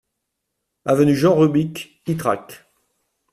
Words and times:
Avenue 0.83 1.15
Jean 1.15 1.35
Robic, 1.35 2.01
Ytrac 2.07 2.65